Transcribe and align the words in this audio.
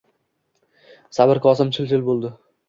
Sabr 1.19 1.41
kosam 1.45 1.71
chil-chil 1.77 2.09
bo`ldi 2.09 2.35